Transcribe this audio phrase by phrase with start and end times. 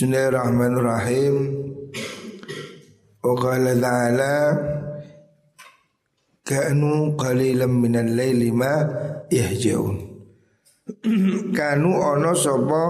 [0.00, 1.34] Bismillahirrahmanirrahim.
[3.20, 4.36] Wa qala ta'ala
[6.40, 8.80] Kanu qalilan minal laili ma
[9.28, 10.00] yahjaun.
[11.60, 12.84] Kanu ono sapa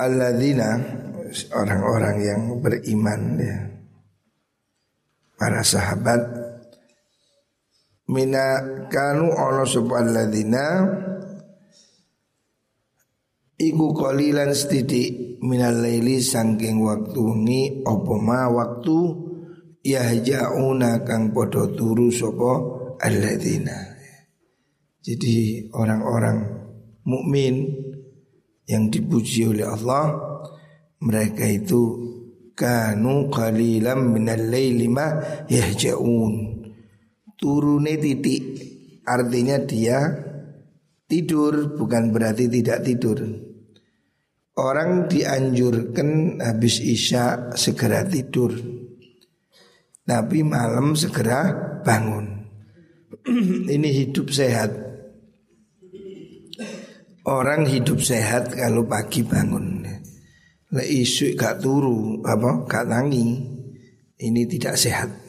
[0.00, 0.72] alladzina
[1.52, 3.60] orang-orang yang beriman ya.
[5.36, 6.32] Para sahabat
[8.08, 8.56] mina
[8.88, 10.64] kanu ono sapa alladzina
[13.54, 18.98] Iku kolilan setidik minal laili sangking waktu ni opo ma waktu
[19.86, 22.52] yahjauna kang podo turu sopo
[22.98, 23.94] alladzina.
[24.98, 26.38] Jadi orang-orang
[27.06, 27.78] mukmin
[28.66, 30.18] yang dipuji oleh Allah
[30.98, 31.82] mereka itu
[32.58, 35.14] kanu qalilan minal laili ma
[35.46, 36.58] yahjaun.
[37.38, 38.42] Turune titik
[39.06, 40.33] artinya dia
[41.14, 43.22] tidur bukan berarti tidak tidur.
[44.58, 48.50] Orang dianjurkan habis isya segera tidur.
[50.02, 51.54] Tapi malam segera
[51.86, 52.26] bangun.
[53.74, 54.74] Ini hidup sehat.
[57.24, 59.86] Orang hidup sehat kalau pagi bangun.
[60.74, 63.26] Lah isu gak turu apa gak tangi.
[64.18, 65.23] Ini tidak sehat.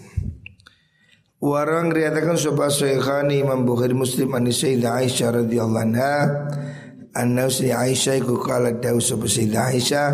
[1.46, 6.14] Warang riatakan sobat Syekhani Imam Bukhari Muslim Ani Sayyidah Aisyah radhiyallahu anha.
[7.14, 10.10] Anna Sri Aisyah iku kala dawu sapa Sayyidah Aisyah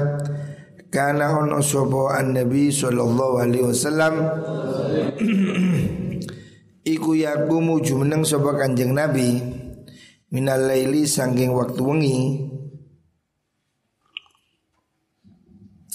[0.92, 4.14] kana ono sapa an Nabi sallallahu alaihi wasallam?
[7.00, 9.40] Iku yakumu jumeneng sapa Kanjeng Nabi
[10.36, 12.20] minal laili saking waktu wengi.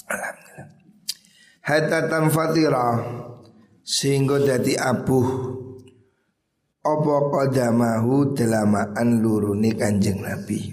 [0.09, 0.65] Alhamdulillah.
[1.61, 2.87] Hatta tanfatira
[3.87, 5.55] sehingga dadi abuh.
[6.83, 10.71] Apa qadamahu delamaan luruni Kanjeng Nabi.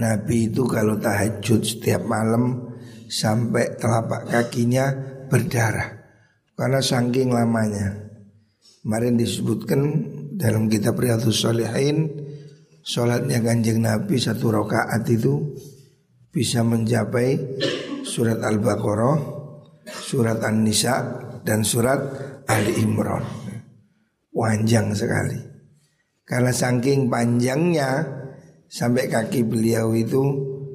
[0.00, 2.72] Nabi itu kalau tahajud setiap malam
[3.08, 4.92] sampai telapak kakinya
[5.28, 6.04] berdarah.
[6.56, 8.00] Karena saking lamanya.
[8.80, 9.80] Kemarin disebutkan
[10.40, 12.24] dalam kitab Riyadhus Shalihin
[12.84, 15.56] Sholatnya kanjeng Nabi satu rakaat itu
[16.28, 17.56] bisa mencapai
[18.04, 19.33] surat Al-Baqarah,
[20.04, 21.00] surat An-Nisa
[21.40, 21.96] dan surat
[22.44, 23.24] Ali Imran.
[24.28, 25.40] Panjang sekali.
[26.28, 28.04] Karena saking panjangnya
[28.68, 30.20] sampai kaki beliau itu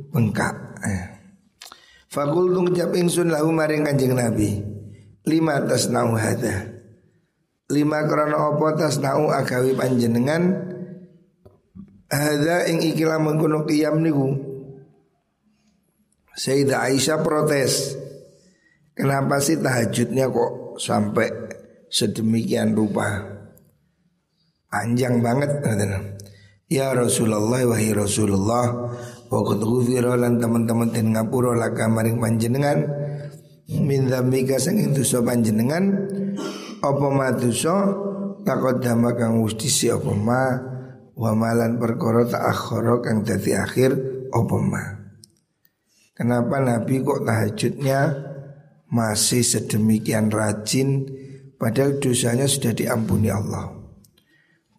[0.10, 0.58] bengkak.
[0.82, 1.04] Eh.
[2.10, 4.58] Fakul tung ngucap ingsun lahu maring kanjeng Nabi.
[5.30, 6.66] Lima tas nau hada.
[7.70, 10.70] Lima krono opo tas nau agawi panjenengan
[12.10, 14.34] Hada ing ikilah mengkono qiyam niku.
[16.34, 17.94] Sayyidah Aisyah protes.
[19.00, 21.32] Kenapa sih tahajudnya kok sampai
[21.88, 23.24] sedemikian rupa?
[24.68, 25.50] Panjang banget
[26.68, 28.92] Ya Rasulullah wahai Rasulullah
[29.32, 32.82] Waktu ghufira lan teman-teman ten ngapura laka maring panjenengan
[33.70, 35.94] min dzambika sing dosa panjenengan
[36.82, 38.08] apa ma dosa?
[38.40, 40.44] Taqaddama kang wis disi apa ma?
[41.14, 43.92] Wa malan perkara ta'akhkhara kang dadi akhir
[44.34, 44.84] apa ma?
[46.16, 48.00] Kenapa Nabi kok tahajudnya
[48.90, 51.06] masih sedemikian rajin
[51.62, 53.80] padahal dosanya sudah diampuni Allah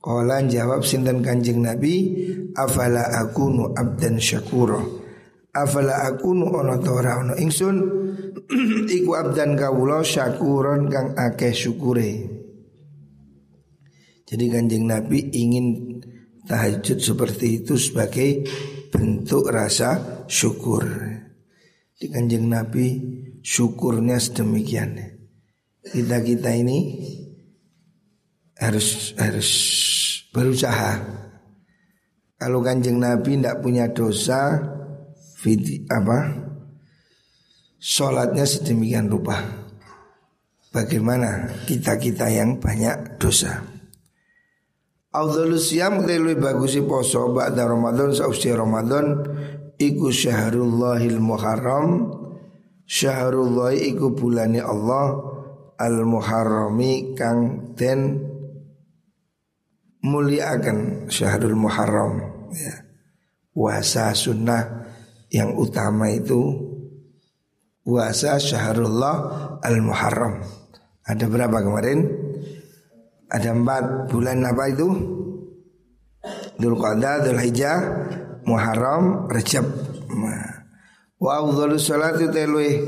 [0.01, 2.25] Qala jawab sinten Kanjeng Nabi,
[2.57, 4.81] afala akunu abdan syakura.
[5.53, 7.77] Afala akunu ana ta ora ana ingsun
[8.97, 12.33] iku abdan kawula syakuron kang akeh syukure.
[14.25, 16.01] Jadi Kanjeng Nabi ingin
[16.49, 18.49] tahajud seperti itu sebagai
[18.89, 20.87] bentuk rasa syukur.
[21.93, 24.97] Di Kanjeng Nabi syukurnya sedemikian.
[25.81, 26.79] Kita-kita ini
[28.61, 29.51] harus harus
[30.31, 31.01] berusaha.
[32.41, 34.57] Kalau kanjeng Nabi tidak punya dosa,
[35.45, 36.49] vidi, apa?
[37.81, 39.41] Sholatnya sedemikian rupa.
[40.71, 43.65] Bagaimana kita kita yang banyak dosa?
[45.11, 49.27] Afdhalus siyam lebih bagus poso ba'da Ramadan sausi Ramadan
[49.75, 52.20] iku syahrullahil muharram
[52.91, 55.15] syahrullah iku bulani Allah
[55.79, 58.19] al muharrami kang den
[60.03, 62.19] muliakan syahrul muharram
[62.51, 62.91] ya.
[63.55, 64.91] Puasa sunnah
[65.31, 66.59] yang utama itu
[67.87, 69.17] puasa syahrullah
[69.63, 70.43] al muharram.
[71.07, 71.99] Ada berapa kemarin?
[73.31, 74.89] Ada empat bulan apa itu?
[76.61, 77.79] Dhul Qadha, Dhul Hijjah,
[78.45, 79.65] Muharram, Rajab.
[81.21, 82.81] Wa afdhalu salati telwe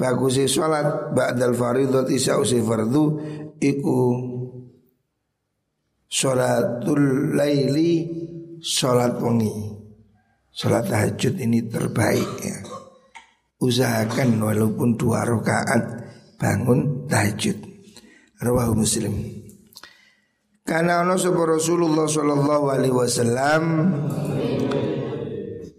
[0.00, 3.20] bagusi salat ba'dal fardhu isa usi fardu
[3.60, 3.98] iku
[6.10, 8.02] Sholatul laili
[8.58, 9.52] Sholat wengi
[10.50, 12.58] Sholat tahajud ini terbaik ya.
[13.62, 15.80] Usahakan walaupun dua rakaat
[16.40, 17.60] bangun tahajud.
[18.40, 19.12] Rawahu Muslim.
[20.64, 23.62] Karena ono Rasulullah sallallahu alaihi wasallam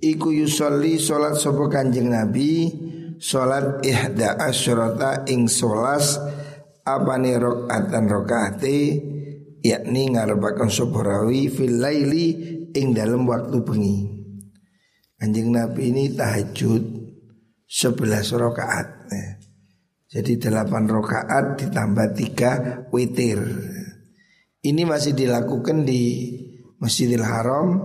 [0.02, 2.68] iku yusolli salat sapa Kanjeng Nabi
[3.22, 6.18] salat ihda asyrata ing solas
[6.82, 8.78] apane rakaatan rakaate
[9.62, 12.28] yakni ngarepaken sapa rawi fil laili
[12.74, 13.98] ing dalam waktu bengi.
[15.22, 16.84] Kanjeng Nabi ini tahajud
[17.70, 18.88] 11 rakaat.
[19.14, 19.28] Ya.
[20.12, 22.52] Jadi delapan rakaat ditambah tiga
[22.90, 23.40] witir.
[24.66, 26.36] Ini masih dilakukan di
[26.82, 27.80] Masjidil Haram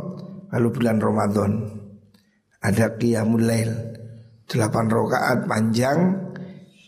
[0.48, 1.75] lalu bulan Ramadan.
[2.62, 3.72] Ada qiyamul lail.
[4.46, 5.98] Delapan rakaat panjang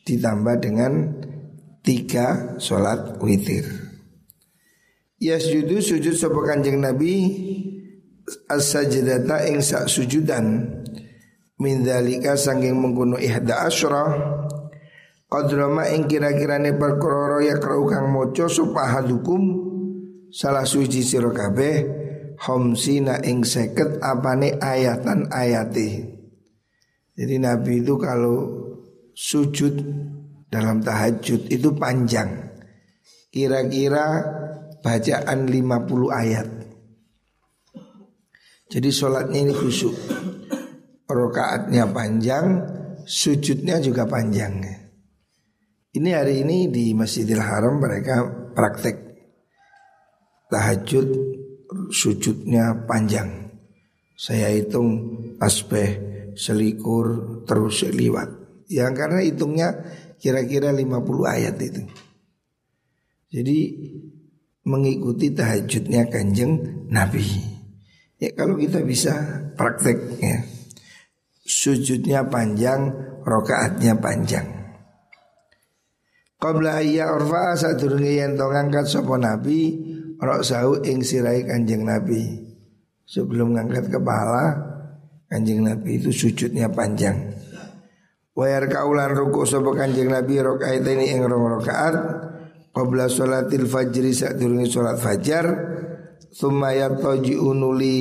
[0.06, 0.92] ditambah dengan
[1.82, 3.66] tiga sholat witir.
[5.18, 7.14] Yasjudu sujud sapa kanjeng Nabi
[8.46, 10.62] as-sajdata ing sak sujudan
[11.58, 14.04] min dzalika sanging mengkono ihda asyra
[15.28, 19.42] Qadrama ing kira-kirane perkara ya kang maca supahadukum
[20.32, 22.07] salah suci sira kabeh
[22.46, 26.06] homsina ing seket apane ayatan ayati.
[27.18, 28.36] Jadi Nabi itu kalau
[29.10, 29.74] sujud
[30.46, 32.46] dalam tahajud itu panjang.
[33.28, 34.22] Kira-kira
[34.80, 36.48] bacaan 50 ayat.
[38.68, 39.96] Jadi sholatnya ini khusyuk.
[41.08, 42.46] Rokaatnya panjang,
[43.08, 44.60] sujudnya juga panjang.
[45.88, 48.96] Ini hari ini di Masjidil Haram mereka praktek
[50.52, 51.08] tahajud
[51.92, 53.50] sujudnya panjang.
[54.18, 58.28] Saya hitung tasbih selikur terus liwat.
[58.68, 59.72] Ya karena hitungnya
[60.18, 61.82] kira-kira 50 ayat itu.
[63.28, 63.58] Jadi
[64.68, 67.24] mengikuti tahajudnya kanjeng Nabi.
[68.18, 69.14] Ya kalau kita bisa
[69.54, 70.38] praktek ya.
[71.48, 72.92] Sujudnya panjang,
[73.24, 74.44] rokaatnya panjang.
[76.36, 79.87] Qabla ayya urfa sadurunge yen to ngangkat sapa nabi
[80.18, 82.46] rok sahu ing sirai Kanjeng Nabi.
[83.08, 84.44] Sebelum ngangkat kepala
[85.30, 87.34] Kanjeng Nabi itu sujudnya panjang.
[88.36, 91.94] Wayar kaulan ruku sapa Kanjeng Nabi rakaat ini ing rong rakaat
[92.70, 95.46] qabla sholatil fajri sadurunge salat fajar
[96.28, 97.98] Thumma yataji'u unuli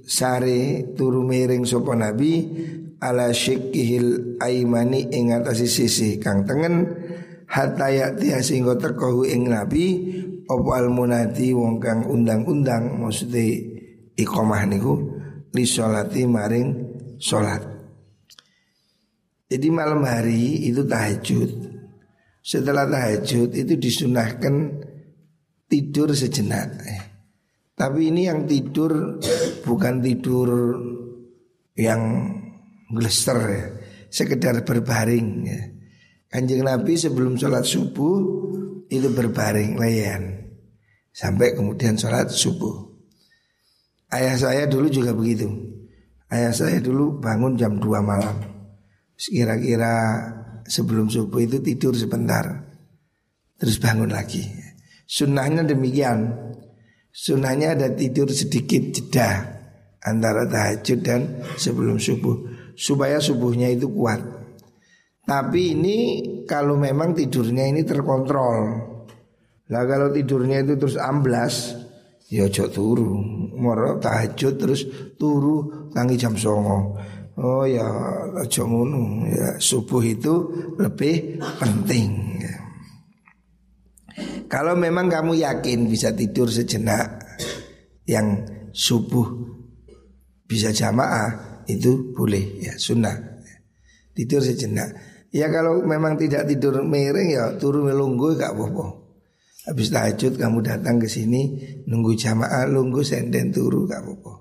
[0.00, 2.32] sare turu miring Nabi
[2.96, 6.88] ala syikkihil aimani ing atase sisi kang tengen
[7.46, 9.86] yati sehingga teko ing nabi
[10.46, 13.42] opo al munati wong kang undang-undang maksudnya
[14.16, 14.94] iqomah niku
[15.52, 16.68] li sholati maring
[17.18, 17.62] sholat.
[19.46, 21.50] Jadi malam hari itu tahajud.
[22.42, 24.54] Setelah tahajud itu disunahkan
[25.70, 26.82] tidur sejenak.
[27.76, 29.20] Tapi ini yang tidur
[29.62, 30.48] bukan tidur
[31.76, 32.32] yang
[32.90, 33.66] glester ya,
[34.08, 35.60] sekedar berbaring ya.
[36.26, 38.18] Kanjeng Nabi sebelum sholat subuh
[38.90, 40.52] itu berbaring layan
[41.10, 42.86] sampai kemudian sholat subuh.
[44.12, 45.50] Ayah saya dulu juga begitu.
[46.30, 48.36] Ayah saya dulu bangun jam 2 malam.
[49.16, 50.22] Kira-kira
[50.68, 52.44] sebelum subuh itu tidur sebentar.
[53.56, 54.44] Terus bangun lagi.
[55.08, 56.34] Sunnahnya demikian.
[57.10, 59.56] Sunnahnya ada tidur sedikit jeda
[60.04, 62.36] antara tahajud dan sebelum subuh
[62.76, 64.20] supaya subuhnya itu kuat.
[65.24, 65.98] Tapi ini
[66.48, 68.56] kalau memang tidurnya ini terkontrol.
[69.66, 71.74] Lah kalau tidurnya itu terus amblas,
[72.30, 73.12] ya ojo turu.
[73.58, 74.86] Moro tahajud terus
[75.18, 76.96] turu tangi jam songo.
[77.36, 77.84] Oh ya
[78.38, 79.26] ojo ngono.
[79.28, 80.34] Ya subuh itu
[80.78, 82.38] lebih penting.
[84.46, 87.26] Kalau memang kamu yakin bisa tidur sejenak
[88.06, 89.26] yang subuh
[90.46, 93.42] bisa jamaah itu boleh ya sunnah
[94.14, 94.94] tidur sejenak
[95.36, 99.04] Ya kalau memang tidak tidur miring ya turun melunggu gak apa-apa.
[99.68, 104.32] Habis tahajud kamu datang ke sini nunggu jamaah lunggu senden turu gak apa-apa.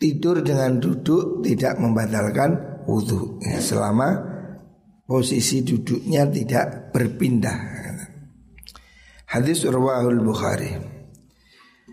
[0.00, 4.16] Tidur dengan duduk tidak membatalkan wudhu ya, selama
[5.04, 7.76] posisi duduknya tidak berpindah.
[9.28, 10.72] Hadis Urwahul Bukhari.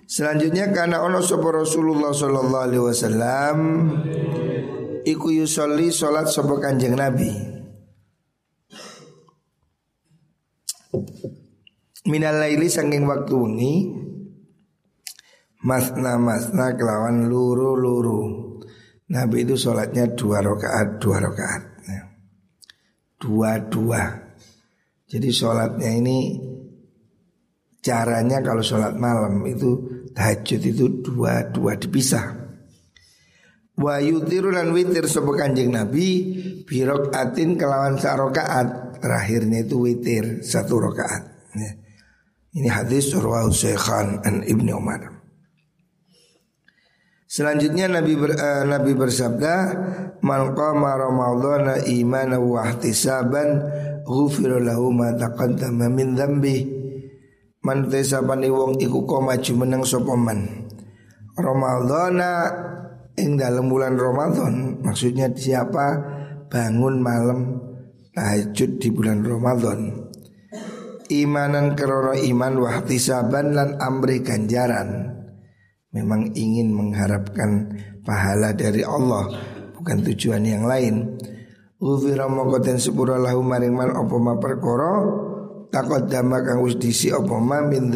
[0.07, 3.57] Selanjutnya karena ono sopo Rasulullah Sallallahu Alaihi Wasallam
[5.03, 7.56] iku yusolli solat sopo kanjeng Nabi.
[12.07, 13.73] Minal laili sanging waktu wengi
[15.67, 18.21] Masna masna kelawan luru luru
[19.11, 21.63] Nabi itu sholatnya dua rakaat dua rakaat.
[21.87, 22.01] Ya.
[23.19, 24.03] Dua dua
[25.07, 26.17] Jadi sholatnya ini
[27.83, 29.79] Caranya kalau sholat malam itu
[30.11, 32.46] Tahajud itu dua dua dipisah
[33.77, 36.33] Wa yutiru lan witir sapa Kanjeng Nabi
[36.65, 41.23] birok atin kelawan sarokaat terakhirnya itu witir satu rakaat.
[41.53, 41.71] Ya.
[42.57, 45.17] Ini hadis surah Syekhan an Ibni Umar.
[47.27, 49.55] Selanjutnya Nabi ber, uh, Nabi bersabda,
[50.25, 53.61] "Man qama ramadhana imanan wa ihtisaban,
[54.07, 56.57] ghufira lahu ma taqaddama min dzambi."
[57.67, 60.71] Man tesapani wong iku koma jumeneng sapa man.
[61.35, 62.31] Ramadhana
[63.17, 66.15] ing dalam bulan Ramadan, maksudnya siapa?
[66.47, 67.59] Bangun malam
[68.15, 70.07] tahajud di bulan Ramadan.
[71.11, 75.17] Imanan keroro iman wahtisaban lan amri ganjaran.
[75.91, 77.73] Memang ingin mengharapkan
[78.05, 79.27] pahala dari Allah
[79.75, 81.19] bukan tujuan yang lain.
[81.77, 84.35] Ufira mokoten sepura lahu maring man opo ma
[85.67, 87.91] takut dama kang wis disi min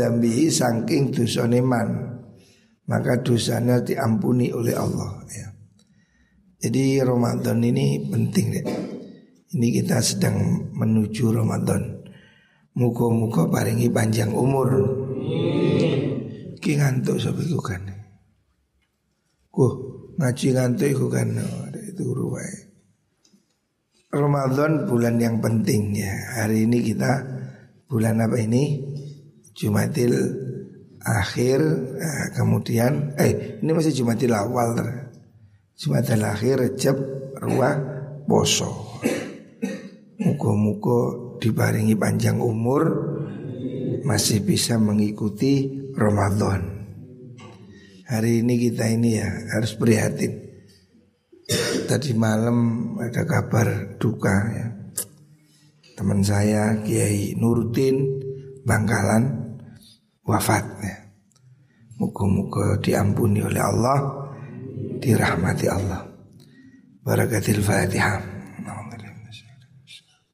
[0.52, 2.11] saking dosane man
[2.90, 5.48] maka dosanya diampuni oleh Allah ya.
[6.62, 8.66] Jadi Ramadan ini penting deh.
[9.52, 12.06] Ini kita sedang menuju Ramadan.
[12.78, 14.70] Muka-muka paringi panjang umur.
[16.62, 17.84] Ki ngantuk sampai iku kan.
[19.50, 19.74] Kuh
[20.22, 21.34] ngaji ngantuk iku kan
[21.74, 22.72] itu ruwai.
[24.14, 26.14] Ramadan bulan yang penting ya.
[26.40, 27.26] Hari ini kita
[27.90, 28.94] bulan apa ini?
[29.52, 30.14] Jumatil
[31.02, 31.60] akhir
[31.98, 34.78] eh, kemudian eh ini masih Jumatil awal
[35.82, 36.98] Jumatil akhir Recep
[37.42, 37.74] ruah
[38.30, 39.02] poso.
[40.22, 41.00] Muka-muka
[41.42, 42.86] dibaringi panjang umur
[44.06, 46.86] masih bisa mengikuti Ramadan.
[48.06, 50.38] Hari ini kita ini ya harus prihatin.
[51.90, 54.68] Tadi malam ada kabar duka ya.
[55.98, 58.22] Teman saya Kiai Nuruddin
[58.62, 59.51] Bangkalan
[60.32, 60.96] wafat ya.
[62.00, 64.00] Muka-muka diampuni oleh Allah,
[65.04, 66.08] dirahmati Allah.
[67.04, 68.40] Barakatil Fatihah.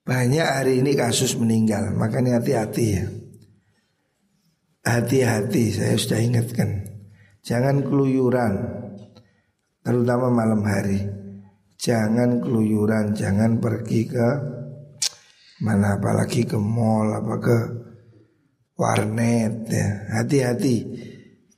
[0.07, 3.03] Banyak hari ini kasus meninggal, makanya hati-hati ya.
[4.87, 6.87] Hati-hati saya sudah ingatkan
[7.43, 8.55] Jangan keluyuran
[9.83, 11.03] Terutama malam hari
[11.75, 14.27] Jangan keluyuran Jangan pergi ke
[15.59, 17.57] Mana apalagi ke mall Apa ke
[18.77, 19.87] warnet ya.
[20.21, 20.77] Hati-hati.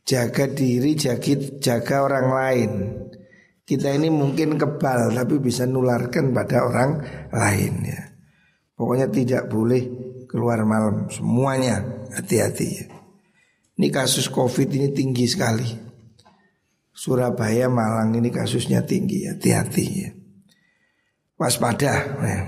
[0.08, 2.72] Jaga diri jaga, jaga orang lain.
[3.62, 6.92] Kita ini mungkin kebal Tapi bisa nularkan pada orang
[7.30, 8.02] lain ya.
[8.74, 9.84] Pokoknya tidak boleh
[10.26, 11.12] keluar malam.
[11.14, 11.84] Semuanya
[12.16, 12.86] hati-hati ya.
[13.78, 15.68] Ini kasus covid ini tinggi sekali.
[16.90, 19.24] Surabaya, Malang ini kasusnya tinggi.
[19.30, 20.10] Hati-hati ya.
[21.40, 22.40] Waspada ya.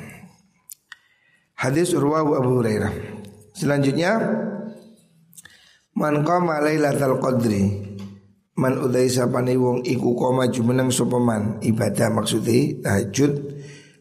[1.55, 2.91] Hadis Urwah Abu Hurairah.
[3.53, 4.17] Selanjutnya
[5.97, 7.63] Man qama lailatul qadri.
[8.55, 13.31] Man udai sapani wong iku koma jumeneng sopaman Ibadah maksudnya tahajud.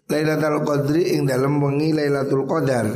[0.07, 2.87] Lailatul qadri ing dalam wengi Lailatul qadar.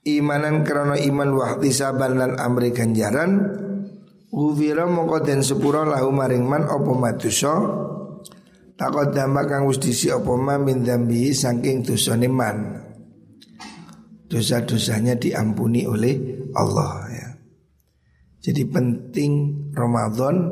[0.00, 3.30] Imanan karena iman wahtisaban lan amri ganjaran.
[4.30, 7.54] Ufira mongko den sepura lahu maring man apa madusa
[8.78, 12.78] takut dama kang wis apa ma min dambi saking dosane man.
[14.30, 16.14] Dosa-dosanya diampuni oleh
[16.54, 16.99] Allah.
[18.40, 19.32] Jadi penting
[19.76, 20.48] Ramadan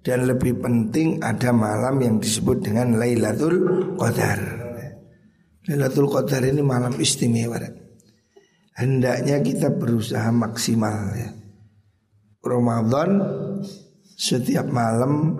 [0.00, 3.56] dan lebih penting ada malam yang disebut dengan Lailatul
[4.00, 4.40] Qadar.
[5.68, 7.60] Lailatul Qadar ini malam istimewa
[8.78, 11.28] hendaknya kita berusaha maksimal ya.
[12.40, 13.20] Ramadan
[14.18, 15.36] setiap malam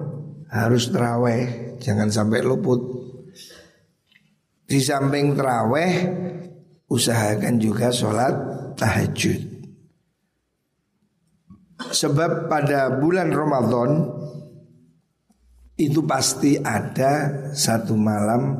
[0.51, 2.79] harus teraweh, jangan sampai luput.
[4.69, 5.93] Di samping teraweh,
[6.93, 8.35] usahakan juga sholat
[8.77, 9.58] tahajud.
[11.79, 13.91] Sebab pada bulan Ramadan
[15.79, 18.59] itu pasti ada satu malam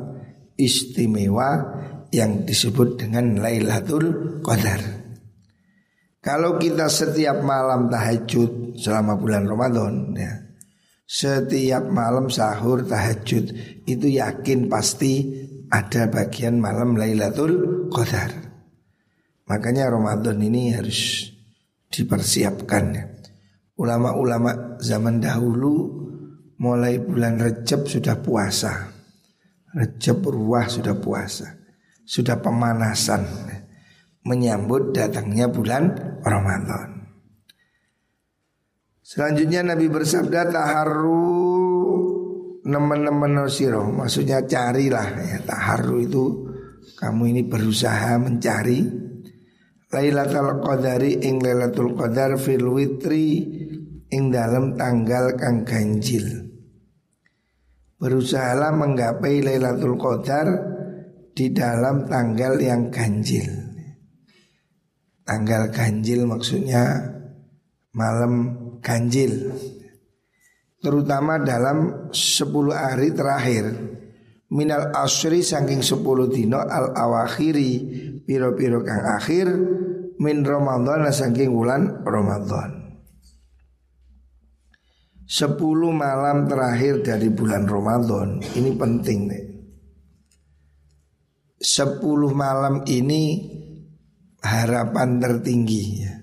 [0.55, 1.79] istimewa
[2.15, 4.81] yang disebut dengan Lailatul Qadar.
[6.19, 10.33] Kalau kita setiap malam tahajud selama bulan Ramadan ya,
[11.03, 13.51] setiap malam sahur tahajud
[13.87, 15.27] itu yakin pasti
[15.71, 18.31] ada bagian malam Lailatul Qadar.
[19.47, 21.29] Makanya Ramadan ini harus
[21.89, 23.05] dipersiapkan ya.
[23.79, 26.05] Ulama-ulama zaman dahulu
[26.59, 28.91] mulai bulan Recep sudah puasa.
[29.73, 31.59] Recep ruah sudah puasa
[32.09, 33.21] sudah pemanasan
[34.25, 35.93] menyambut datangnya bulan
[36.25, 37.05] Ramadan.
[39.05, 41.37] Selanjutnya Nabi bersabda taharu
[42.65, 46.25] nemen-nemen siro maksudnya carilah ya taharu itu
[46.97, 49.08] kamu ini berusaha mencari
[49.89, 53.41] Lailatul Qadari ing Lailatul Qadar fil witri
[54.13, 56.45] ing dalam tanggal kang ganjil.
[57.97, 60.47] Berusahalah menggapai Lailatul Qadar
[61.33, 63.49] di dalam tanggal yang ganjil.
[65.25, 67.09] Tanggal ganjil maksudnya
[67.97, 68.33] malam
[68.85, 69.57] ganjil.
[70.79, 73.65] Terutama dalam 10 hari terakhir
[74.53, 77.73] minal asri saking 10 dino al awakhiri
[78.29, 79.49] piro-piro kang akhir
[80.21, 82.77] min Ramadan saking bulan Ramadan.
[85.25, 89.45] Sepuluh malam terakhir dari bulan Ramadan Ini penting nih
[91.61, 93.45] Sepuluh malam ini
[94.41, 96.17] harapan tertinggi ya.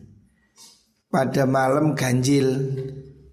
[1.07, 2.51] Pada malam ganjil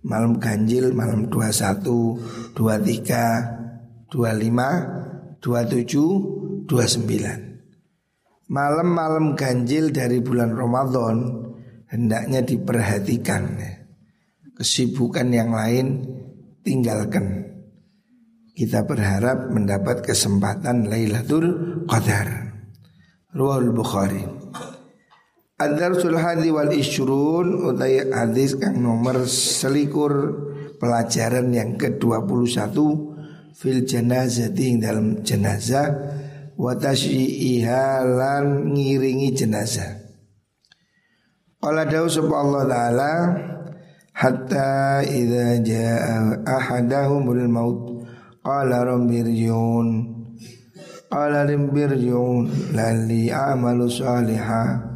[0.05, 7.52] Malam ganjil malam 21, 23, 25, 27, 29
[8.53, 11.49] Malam-malam ganjil dari bulan Ramadan
[11.89, 13.83] Hendaknya diperhatikan ya
[14.57, 16.05] kesibukan yang lain
[16.61, 17.53] tinggalkan.
[18.53, 22.53] Kita berharap mendapat kesempatan Lailatul Qadar.
[23.33, 24.21] Ruhul Bukhari.
[25.57, 30.33] Ad-Darsul Hadi wal Ishrun Utai hadis kang nomor selikur
[30.81, 32.73] Pelajaran yang ke-21
[33.53, 35.87] Fil janazah dalam jenazah
[36.53, 39.89] Watasyi'iha lan ngiringi jenazah.
[41.57, 43.11] Qala dawu Allah Ta'ala
[44.13, 48.05] hatta idza jaa ahadahumul maut
[48.45, 49.87] qala rabbirji'un
[51.09, 54.93] qala rabbirji'un lalli a'malu salihah.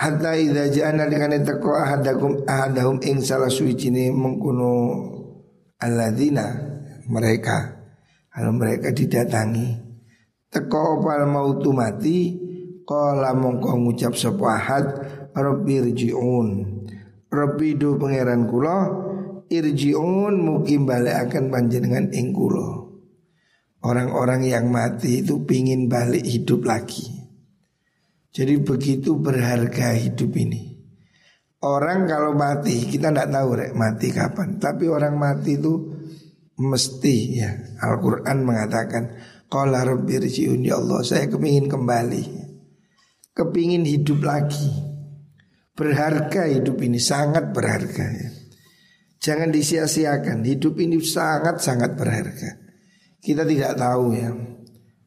[0.00, 4.72] Hatta idza jaa nalikane teko ahadakum ahadahum ing salah suwijine mengkono
[5.76, 6.56] alladzina
[7.12, 7.76] mereka.
[8.32, 9.85] Kalau mereka didatangi
[10.56, 12.32] teko opal mautu mati
[12.88, 14.86] qala mongko ngucap sapa ahad
[15.36, 16.76] rabbirji'un
[17.26, 18.78] Rabbidu pangeran kula
[19.52, 22.86] irjiun mukim balik akan panjenengan ing kula.
[23.82, 27.06] Orang-orang yang mati itu pingin balik hidup lagi.
[28.32, 30.80] Jadi begitu berharga hidup ini.
[31.66, 34.56] Orang kalau mati kita tidak tahu rek mati kapan.
[34.56, 35.74] Tapi orang mati itu
[36.56, 37.50] mesti ya
[37.84, 39.02] Al-Quran mengatakan
[39.56, 42.22] Qala rabbi ya Allah saya kepingin kembali.
[43.32, 44.68] Kepingin hidup lagi.
[45.72, 48.28] Berharga hidup ini sangat berharga ya.
[49.16, 52.50] Jangan disia-siakan Hidup ini sangat-sangat berharga.
[53.20, 54.28] Kita tidak tahu ya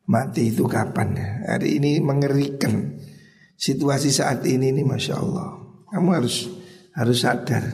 [0.09, 1.29] Mati itu kapan ya.
[1.53, 2.97] Hari ini mengerikan
[3.53, 5.61] Situasi saat ini ini Masya Allah.
[5.93, 6.49] Kamu harus
[6.97, 7.65] harus sadar.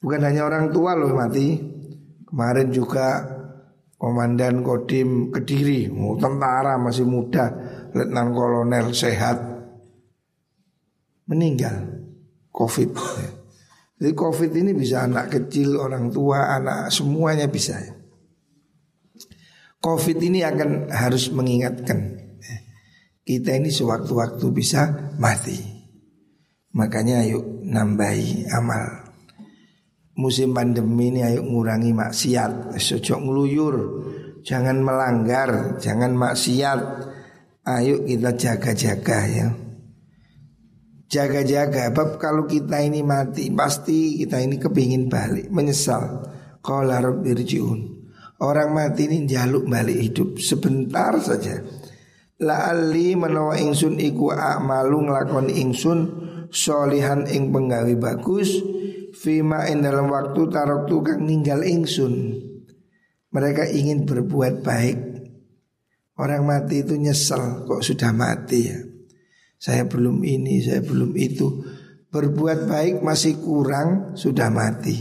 [0.00, 1.58] Bukan hanya orang tua loh mati.
[2.28, 3.31] Kemarin juga
[4.02, 5.86] Komandan Kodim Kediri
[6.18, 7.54] Tentara masih muda
[7.94, 9.38] Letnan Kolonel sehat
[11.30, 12.02] Meninggal
[12.50, 12.90] COVID.
[14.02, 17.78] Jadi COVID ini bisa anak kecil, orang tua, anak semuanya bisa.
[19.78, 22.18] COVID ini akan harus mengingatkan
[23.22, 25.62] kita ini sewaktu-waktu bisa mati.
[26.74, 29.11] Makanya ayo nambahi amal.
[30.22, 33.74] Musim pandemi ini ayo ngurangi maksiat, sejak ngeluyur,
[34.46, 37.10] jangan melanggar, jangan maksiat.
[37.66, 39.46] Ayo kita jaga-jaga ya.
[41.12, 46.26] Jaga-jaga Bab kalau kita ini mati Pasti kita ini kepingin balik Menyesal.
[46.64, 47.04] Qala
[48.42, 51.62] Orang mati ini jaluk balik hidup Sebentar saja.
[52.42, 56.00] La'alli menawa ingsun iku a'malu ngelakon ingsun
[56.50, 58.58] Solihan ing penggawi bagus
[59.12, 62.42] Fima in dalam waktu tarok tukang ninggal ingsun
[63.32, 64.98] Mereka ingin berbuat baik
[66.16, 68.80] Orang mati itu nyesel Kok sudah mati ya
[69.62, 71.62] saya belum ini, saya belum itu.
[72.10, 74.98] Berbuat baik masih kurang, sudah mati.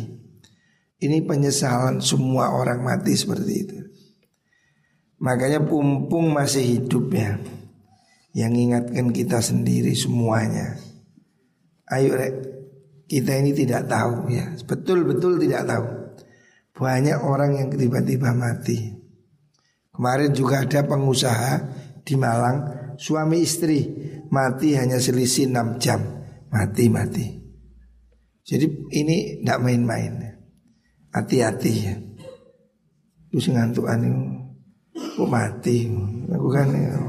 [1.02, 3.78] Ini penyesalan semua orang mati seperti itu.
[5.17, 7.41] Makanya pumpung masih hidup ya.
[8.38, 10.78] Yang ingatkan kita sendiri semuanya.
[11.89, 12.61] Ayo rek,
[13.12, 14.56] kita ini tidak tahu ya.
[14.63, 15.88] Betul-betul tidak tahu.
[16.80, 18.95] Banyak orang yang tiba-tiba mati.
[19.91, 21.54] Kemarin juga ada pengusaha
[22.08, 23.84] di Malang, suami istri
[24.32, 26.00] mati hanya selisih 6 jam.
[26.47, 27.41] Mati mati
[28.52, 30.12] jadi ini tidak main-main.
[31.15, 31.95] Hati-hati ya.
[33.32, 34.12] Terus ngantuk anu
[34.91, 35.88] kok mati?
[36.32, 37.00] Aku kan ya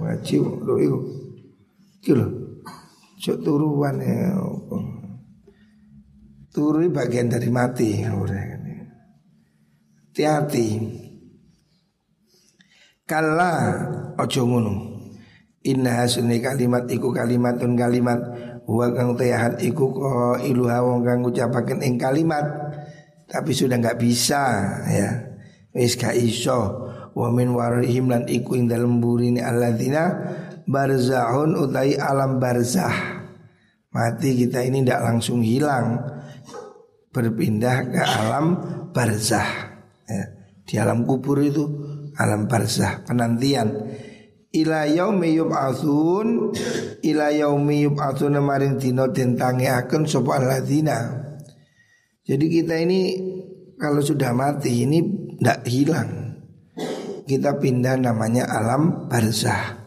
[0.00, 0.98] ngaji lo itu
[2.00, 2.30] itu loh
[3.20, 4.32] turuan ya
[6.60, 8.04] turu bagian dari mati
[10.12, 10.68] hati-hati.
[13.08, 13.52] Kala
[14.20, 14.74] ojo ngono.
[15.64, 18.20] Inna hasuni kalimat iku kalimatun kalimat.
[18.68, 22.44] Wa kang tehat iku ko iluha wong kang ucapaken ing kalimat.
[23.24, 24.44] Tapi sudah nggak bisa
[24.84, 25.10] ya.
[25.72, 26.92] Wis gak iso.
[27.16, 30.12] Wa min warihim lan iku ing dalem burine alladzina
[30.68, 33.24] barzahun utai alam barzah.
[33.90, 36.19] Mati kita ini tidak langsung hilang
[37.10, 38.46] berpindah ke alam
[38.94, 40.24] barzah ya.
[40.66, 41.66] di alam kubur itu
[42.18, 43.74] alam barzah penantian
[44.50, 46.54] ila yaumi yub'atsun
[47.06, 50.98] ila yaumi yub'atsun maring dina den tangiaken sapa alladzina
[52.26, 53.00] jadi kita ini
[53.78, 54.98] kalau sudah mati ini
[55.38, 56.20] tidak hilang
[57.30, 59.78] kita pindah namanya alam barzah.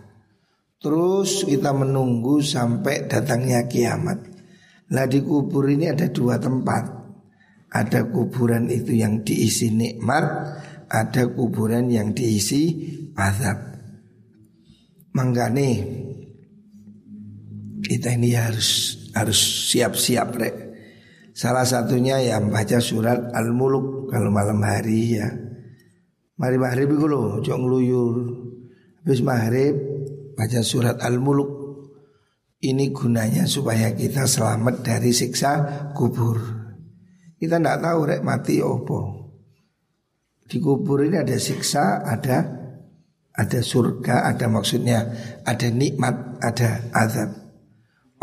[0.80, 4.32] Terus kita menunggu sampai datangnya kiamat.
[4.96, 7.03] Nah di kubur ini ada dua tempat.
[7.74, 10.26] Ada kuburan itu yang diisi nikmat,
[10.94, 12.86] ada kuburan yang diisi
[13.18, 13.58] azab.
[15.18, 15.70] Mangkane
[17.82, 20.56] kita ini harus harus siap-siap rek.
[21.34, 25.34] Salah satunya yang baca surat Al-Muluk kalau malam hari ya.
[26.38, 28.16] Mari maghrib lho, ojo ngluyur.
[29.02, 29.76] Habis maghrib
[30.38, 31.52] baca surat Al-Muluk.
[32.64, 35.52] Ini gunanya supaya kita selamat dari siksa
[35.92, 36.63] kubur.
[37.44, 39.00] Kita tidak tahu rek mati opo.
[40.48, 42.40] Di kubur ini ada siksa, ada
[43.36, 45.12] ada surga, ada maksudnya
[45.44, 47.36] ada nikmat, ada azab.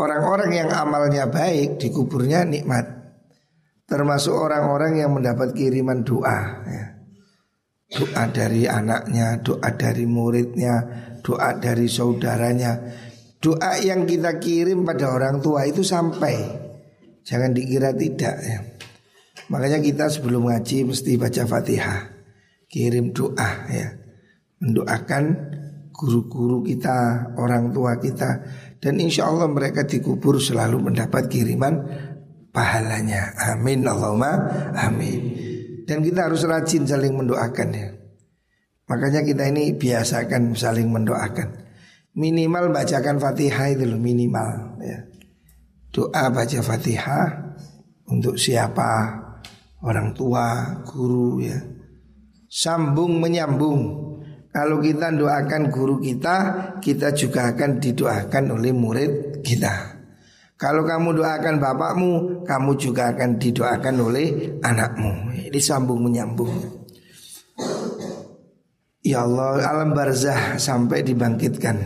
[0.01, 2.89] Orang-orang yang amalnya baik di kuburnya nikmat.
[3.85, 6.91] Termasuk orang-orang yang mendapat kiriman doa ya
[7.91, 10.75] doa dari anaknya, doa dari muridnya,
[11.19, 12.79] doa dari saudaranya.
[13.41, 16.39] Doa yang kita kirim pada orang tua itu sampai.
[17.25, 18.59] Jangan dikira tidak ya.
[19.51, 22.01] Makanya kita sebelum ngaji mesti baca Fatihah.
[22.71, 23.99] Kirim doa ya.
[24.63, 25.23] Mendoakan
[25.91, 28.41] guru-guru kita, orang tua kita
[28.79, 31.83] dan insya Allah mereka dikubur selalu mendapat kiriman
[32.55, 33.35] pahalanya.
[33.51, 34.33] Amin Allahumma
[34.73, 35.19] amin.
[35.83, 37.91] Dan kita harus rajin saling mendoakan ya.
[38.87, 41.69] Makanya kita ini biasakan saling mendoakan.
[42.15, 45.05] Minimal bacakan Fatihah itu loh minimal ya.
[45.91, 47.27] Doa baca Fatihah
[48.07, 49.20] untuk siapa?
[49.81, 51.57] Orang tua, guru ya.
[52.45, 54.09] Sambung menyambung.
[54.51, 56.35] Kalau kita doakan guru kita,
[56.83, 60.01] kita juga akan didoakan oleh murid kita.
[60.61, 62.11] Kalau kamu doakan bapakmu,
[62.45, 64.27] kamu juga akan didoakan oleh
[64.61, 65.33] anakmu.
[65.49, 66.53] Ini sambung menyambung.
[69.01, 71.81] Ya Allah, alam barzah sampai dibangkitkan.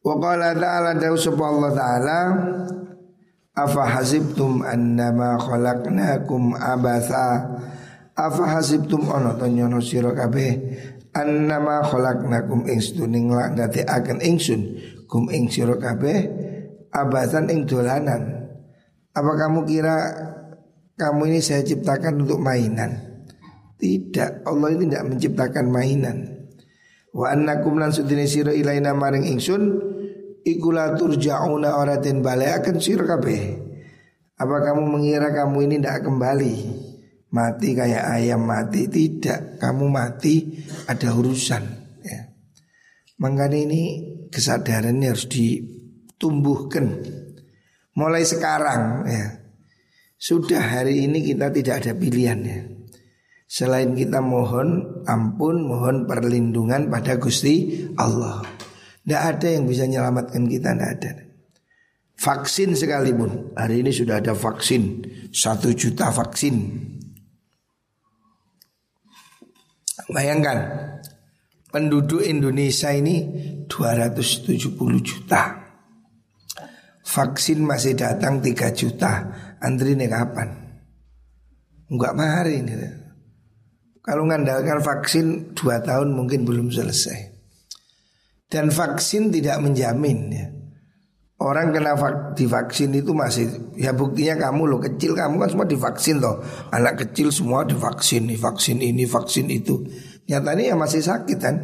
[0.00, 2.18] Wa qala ta'ala ta'ala
[3.52, 7.60] Afa hasibtum annama khalaqnakum abatha
[8.16, 10.56] Afa hasibtum ono to nyono sira kabeh
[11.12, 12.80] annama khalaqnakum ing
[13.28, 13.56] lak
[13.88, 16.28] akan ingsun kum ing sira kabeh
[16.92, 18.52] abasan ing dolanan.
[19.12, 19.96] Apa kamu kira
[20.96, 23.20] kamu ini saya ciptakan untuk mainan?
[23.76, 26.48] Tidak, Allah ini tidak menciptakan mainan.
[27.12, 29.91] Wa annakum lan sudine sira ilaina maring ingsun
[30.44, 33.42] iku la turja'una oratin akan sira kabeh.
[34.38, 36.54] Apa kamu mengira kamu ini tidak kembali?
[37.32, 40.52] Mati kayak ayam mati Tidak, kamu mati
[40.84, 41.64] ada urusan
[42.04, 42.20] ya.
[43.16, 43.82] Ini
[44.28, 45.56] kesadarannya harus di
[46.20, 47.00] tumbuhkan
[47.96, 49.26] mulai sekarang ya.
[50.22, 52.60] Sudah hari ini kita tidak ada pilihan ya.
[53.52, 58.61] Selain kita mohon ampun, mohon perlindungan pada Gusti Allah.
[59.02, 61.10] Tidak ada yang bisa menyelamatkan kita, tidak ada.
[62.22, 65.02] Vaksin sekalipun, hari ini sudah ada vaksin,
[65.34, 66.54] satu juta vaksin.
[70.06, 70.58] Bayangkan,
[71.74, 73.26] penduduk Indonesia ini
[73.66, 75.42] 270 juta.
[77.02, 79.12] Vaksin masih datang 3 juta
[79.58, 80.48] Antri ini kapan?
[81.90, 82.72] Enggak mari ini
[84.00, 87.31] Kalau ngandalkan vaksin 2 tahun mungkin belum selesai
[88.52, 90.46] Dan vaksin tidak menjamin ya.
[91.42, 96.22] Orang kena vak divaksin itu masih Ya buktinya kamu lo kecil Kamu kan semua divaksin
[96.22, 96.38] toh.
[96.70, 99.82] Anak kecil semua divaksin Vaksin ini, vaksin itu.
[100.30, 101.56] Nyatanya ya masih sakit kan?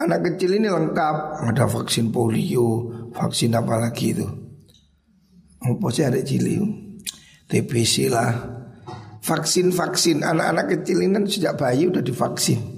[0.00, 4.24] Anak kecil ini lengkap Ada vaksin polio Vaksin apa lagi itu.
[5.60, 6.56] Apa sih ada cili?
[7.50, 8.32] TBC lah.
[9.20, 12.75] Vaksin-vaksin Anak-anak kecil ini kan sejak bayi udah divaksin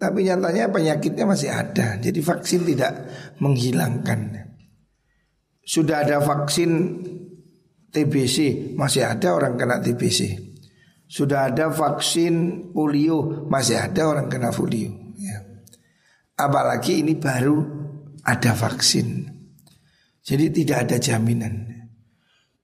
[0.00, 2.00] Tapi nyatanya penyakitnya masih ada.
[2.00, 2.92] Jadi vaksin tidak
[3.36, 4.48] menghilangkan.
[5.60, 7.04] Sudah ada vaksin
[7.94, 10.34] TBC Masih ada orang kena TBC
[11.06, 15.38] Sudah ada vaksin polio Masih ada orang kena polio ya.
[16.40, 17.80] Apalagi ini baru
[18.24, 19.28] ada vaksin.
[20.20, 21.68] Jadi tidak ada jaminan.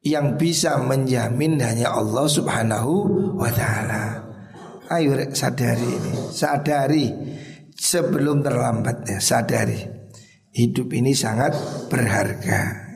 [0.06, 2.92] Yang bisa menjamin hanya Allah subhanahu
[3.34, 4.25] wa ta'ala
[4.86, 6.12] Ayo rek sadari ini.
[6.30, 7.06] Sadari.
[7.76, 9.82] Sebelum terlambat ya Sadari.
[10.56, 11.52] Hidup ini sangat
[11.92, 12.88] berharga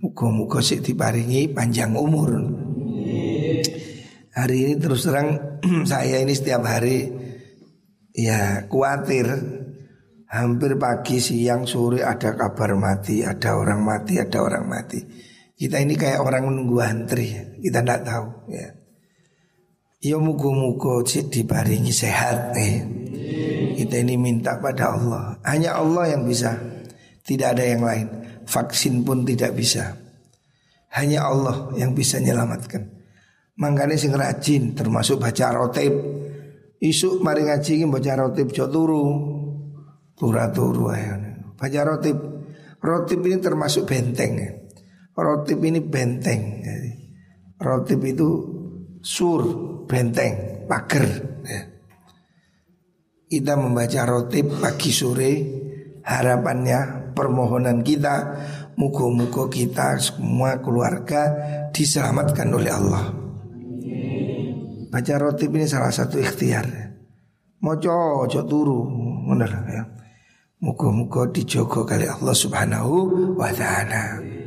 [0.00, 2.40] Muka-muka sih diparingi panjang umur.
[4.32, 7.04] Hari ini terus terang Saya ini setiap hari
[8.16, 9.28] Ya khawatir.
[10.30, 15.02] Hampir pagi, siang, sore ada kabar mati Ada orang mati, ada orang mati.
[15.58, 18.79] Kita ini kayak orang menunggu antri Kita tidak tahu ya
[20.00, 22.80] Ya mugo-mugo dibaringi sehat eh.
[23.76, 25.36] Kita ini minta pada Allah.
[25.44, 26.56] Hanya Allah yang bisa.
[27.20, 28.08] Tidak ada yang lain.
[28.48, 29.92] Vaksin pun tidak bisa.
[30.96, 33.00] Hanya Allah yang bisa menyelamatkan
[33.60, 35.92] Makanya sing rajin termasuk baca rotib.
[36.80, 39.04] Isuk mari ngaji baca rotib jauh turu.
[40.16, 40.88] Tura turu
[41.60, 42.16] Baca rotib.
[42.80, 44.40] Rotib ini termasuk benteng
[45.12, 46.64] Rotib ini benteng
[47.60, 48.28] Rotib itu
[49.04, 49.44] sur
[49.90, 51.02] benteng, pagar.
[51.42, 51.60] Ya.
[53.26, 55.32] Kita membaca rotib pagi sore,
[56.06, 58.38] harapannya permohonan kita,
[58.78, 61.34] muka-muka kita semua keluarga
[61.74, 63.04] diselamatkan oleh Allah.
[64.90, 66.66] Baca rotib ini salah satu ikhtiar.
[67.60, 68.80] Moco, ojo turu,
[69.28, 69.82] benar ya.
[70.60, 72.94] Muka-muka dijogo kali Allah Subhanahu
[73.36, 74.39] wa taala.